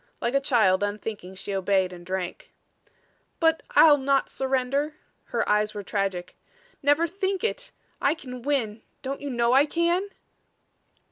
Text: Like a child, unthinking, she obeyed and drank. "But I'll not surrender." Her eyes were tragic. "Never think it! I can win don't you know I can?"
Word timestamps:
Like 0.19 0.33
a 0.33 0.41
child, 0.41 0.81
unthinking, 0.81 1.35
she 1.35 1.53
obeyed 1.53 1.93
and 1.93 2.03
drank. 2.03 2.51
"But 3.39 3.61
I'll 3.75 3.99
not 3.99 4.31
surrender." 4.31 4.95
Her 5.25 5.47
eyes 5.47 5.75
were 5.75 5.83
tragic. 5.83 6.35
"Never 6.81 7.05
think 7.05 7.43
it! 7.43 7.71
I 8.01 8.15
can 8.15 8.41
win 8.41 8.81
don't 9.03 9.21
you 9.21 9.29
know 9.29 9.53
I 9.53 9.67
can?" 9.67 10.09